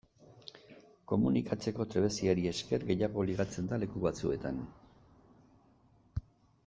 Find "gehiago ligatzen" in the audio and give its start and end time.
2.87-3.71